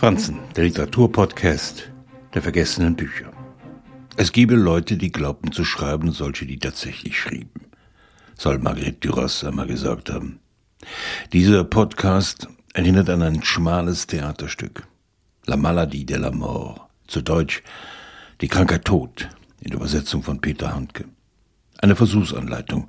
Franzen, 0.00 0.38
der 0.56 0.64
Literaturpodcast 0.64 1.90
der 2.32 2.40
vergessenen 2.40 2.96
Bücher. 2.96 3.30
Es 4.16 4.32
gebe 4.32 4.54
Leute, 4.54 4.96
die 4.96 5.12
glaubten 5.12 5.52
zu 5.52 5.62
schreiben, 5.62 6.10
solche, 6.12 6.46
die 6.46 6.58
tatsächlich 6.58 7.20
schrieben. 7.20 7.66
Soll 8.34 8.60
Marguerite 8.60 9.06
Duras 9.06 9.44
einmal 9.44 9.66
gesagt 9.66 10.08
haben. 10.08 10.40
Dieser 11.34 11.64
Podcast 11.64 12.48
erinnert 12.72 13.10
an 13.10 13.20
ein 13.20 13.42
schmales 13.42 14.06
Theaterstück. 14.06 14.88
La 15.44 15.58
Maladie 15.58 16.06
de 16.06 16.16
la 16.16 16.30
Mort. 16.30 16.80
Zu 17.06 17.20
Deutsch 17.20 17.62
Die 18.40 18.48
Krankheit 18.48 18.86
Tod 18.86 19.28
in 19.60 19.68
der 19.68 19.80
Übersetzung 19.80 20.22
von 20.22 20.40
Peter 20.40 20.74
Handke. 20.74 21.04
Eine 21.76 21.94
Versuchsanleitung 21.94 22.88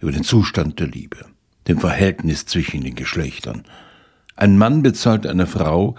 über 0.00 0.10
den 0.10 0.24
Zustand 0.24 0.80
der 0.80 0.86
Liebe, 0.86 1.18
dem 1.68 1.80
Verhältnis 1.80 2.46
zwischen 2.46 2.80
den 2.80 2.94
Geschlechtern. 2.94 3.64
Ein 4.36 4.56
Mann 4.56 4.82
bezahlt 4.82 5.26
eine 5.26 5.46
Frau, 5.46 5.96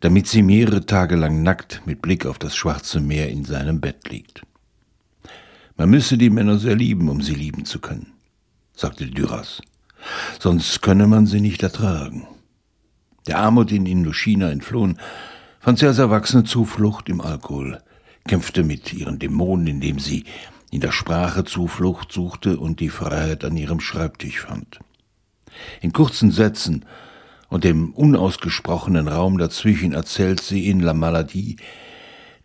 damit 0.00 0.26
sie 0.26 0.42
mehrere 0.42 0.84
Tage 0.86 1.16
lang 1.16 1.42
nackt 1.42 1.82
mit 1.86 2.02
Blick 2.02 2.26
auf 2.26 2.38
das 2.38 2.54
schwarze 2.56 3.00
Meer 3.00 3.28
in 3.28 3.44
seinem 3.44 3.80
Bett 3.80 4.08
liegt. 4.08 4.42
Man 5.76 5.90
müsse 5.90 6.16
die 6.16 6.30
Männer 6.30 6.58
sehr 6.58 6.76
lieben, 6.76 7.08
um 7.08 7.20
sie 7.20 7.34
lieben 7.34 7.64
zu 7.64 7.80
können, 7.80 8.12
sagte 8.74 9.06
Duras. 9.06 9.60
Sonst 10.38 10.82
könne 10.82 11.06
man 11.06 11.26
sie 11.26 11.40
nicht 11.40 11.62
ertragen. 11.62 12.26
Der 13.26 13.38
Armut 13.38 13.72
in 13.72 13.86
Indochina 13.86 14.50
entflohen, 14.50 14.98
fand 15.58 15.78
sie 15.78 15.86
als 15.86 15.98
Erwachsene 15.98 16.44
Zuflucht 16.44 17.08
im 17.08 17.20
Alkohol, 17.20 17.82
kämpfte 18.28 18.62
mit 18.62 18.92
ihren 18.92 19.18
Dämonen, 19.18 19.66
indem 19.66 19.98
sie 19.98 20.24
in 20.70 20.80
der 20.80 20.92
Sprache 20.92 21.44
Zuflucht 21.44 22.12
suchte 22.12 22.58
und 22.58 22.80
die 22.80 22.88
Freiheit 22.88 23.44
an 23.44 23.56
ihrem 23.56 23.80
Schreibtisch 23.80 24.40
fand. 24.40 24.78
In 25.80 25.92
kurzen 25.92 26.30
Sätzen 26.30 26.84
und 27.48 27.64
dem 27.64 27.92
unausgesprochenen 27.92 29.08
Raum 29.08 29.38
dazwischen 29.38 29.92
erzählt 29.92 30.40
sie 30.40 30.68
in 30.68 30.80
La 30.80 30.94
Maladie 30.94 31.56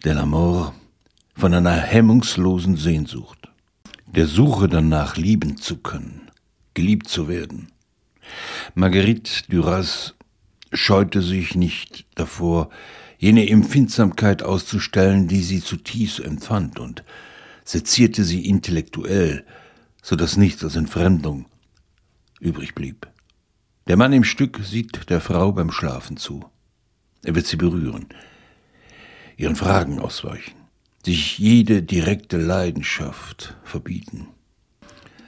de 0.03 0.13
la 0.13 0.25
Mort 0.25 0.73
von 1.35 1.53
einer 1.53 1.77
hemmungslosen 1.77 2.77
Sehnsucht, 2.77 3.49
der 4.05 4.27
Suche 4.27 4.67
danach 4.67 5.17
lieben 5.17 5.57
zu 5.57 5.77
können, 5.77 6.29
geliebt 6.73 7.07
zu 7.07 7.27
werden. 7.27 7.71
Marguerite 8.75 9.43
Duras 9.49 10.15
scheute 10.71 11.21
sich 11.21 11.55
nicht 11.55 12.05
davor, 12.15 12.69
jene 13.17 13.47
Empfindsamkeit 13.49 14.43
auszustellen, 14.43 15.27
die 15.27 15.41
sie 15.41 15.61
zutiefst 15.61 16.19
empfand, 16.19 16.79
und 16.79 17.03
sezierte 17.63 18.23
sie 18.23 18.47
intellektuell, 18.47 19.45
so 20.01 20.15
dass 20.15 20.37
nichts 20.37 20.63
als 20.63 20.75
Entfremdung 20.75 21.45
übrig 22.39 22.73
blieb. 22.73 23.07
Der 23.91 23.97
Mann 23.97 24.13
im 24.13 24.23
Stück 24.23 24.61
sieht 24.63 25.09
der 25.09 25.19
Frau 25.19 25.51
beim 25.51 25.69
Schlafen 25.69 26.15
zu. 26.15 26.45
Er 27.25 27.35
wird 27.35 27.45
sie 27.45 27.57
berühren, 27.57 28.05
ihren 29.35 29.57
Fragen 29.57 29.99
ausweichen, 29.99 30.53
sich 31.03 31.37
jede 31.37 31.83
direkte 31.83 32.37
Leidenschaft 32.37 33.57
verbieten. 33.65 34.27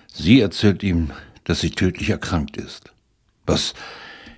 Sie 0.07 0.39
erzählt 0.39 0.81
ihm, 0.81 1.11
dass 1.43 1.59
sie 1.59 1.71
tödlich 1.71 2.09
erkrankt 2.09 2.55
ist, 2.55 2.93
was 3.45 3.73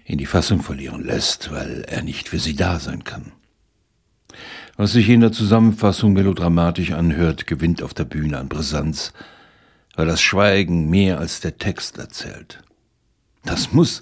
ihn 0.07 0.17
die 0.17 0.25
Fassung 0.25 0.63
verlieren 0.63 1.05
lässt, 1.05 1.51
weil 1.51 1.85
er 1.87 2.01
nicht 2.01 2.27
für 2.27 2.39
sie 2.39 2.55
da 2.55 2.79
sein 2.79 3.03
kann. 3.03 3.31
Was 4.75 4.93
sich 4.93 5.07
in 5.07 5.21
der 5.21 5.33
Zusammenfassung 5.33 6.13
melodramatisch 6.13 6.93
anhört, 6.93 7.45
gewinnt 7.45 7.83
auf 7.83 7.93
der 7.93 8.05
Bühne 8.05 8.39
an 8.39 8.49
Brisanz, 8.49 9.13
weil 9.95 10.07
das 10.07 10.19
Schweigen 10.19 10.89
mehr 10.89 11.19
als 11.19 11.41
der 11.41 11.59
Text 11.59 11.99
erzählt. 11.99 12.63
Das 13.45 13.71
muss 13.73 14.01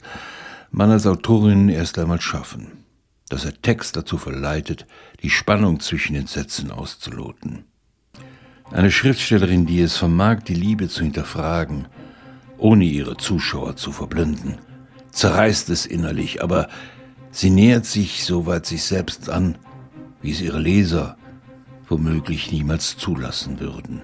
man 0.72 0.90
als 0.90 1.06
Autorin 1.06 1.70
erst 1.70 2.00
einmal 2.00 2.22
schaffen, 2.22 2.86
dass 3.30 3.44
der 3.44 3.62
Text 3.62 3.96
dazu 3.96 4.18
verleitet, 4.18 4.88
die 5.22 5.30
Spannung 5.30 5.80
zwischen 5.80 6.14
den 6.14 6.28
Sätzen 6.28 6.72
auszuloten. 6.72 7.66
Eine 8.72 8.90
Schriftstellerin, 8.90 9.66
die 9.66 9.82
es 9.82 9.98
vermag, 9.98 10.44
die 10.44 10.56
Liebe 10.56 10.88
zu 10.88 11.04
hinterfragen, 11.04 11.88
ohne 12.58 12.86
ihre 12.86 13.18
Zuschauer 13.18 13.76
zu 13.76 13.92
verblenden, 13.92 14.58
zerreißt 15.12 15.70
es 15.70 15.86
innerlich, 15.86 16.42
aber 16.42 16.70
sie 17.30 17.50
nähert 17.50 17.86
sich 17.86 18.24
so 18.24 18.46
weit 18.46 18.66
sich 18.66 18.84
selbst 18.84 19.30
an, 19.30 19.58
wie 20.22 20.32
es 20.32 20.42
ihre 20.42 20.60
Leser 20.60 21.18
womöglich 21.88 22.52
niemals 22.52 22.98
zulassen 22.98 23.60
würden. 23.60 24.02